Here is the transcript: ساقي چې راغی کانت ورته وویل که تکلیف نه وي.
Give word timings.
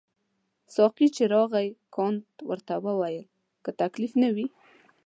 ساقي 0.75 1.07
چې 1.15 1.23
راغی 1.33 1.67
کانت 1.95 2.27
ورته 2.49 2.73
وویل 2.85 3.25
که 3.63 3.71
تکلیف 3.81 4.13
نه 4.23 4.29
وي. 4.35 4.47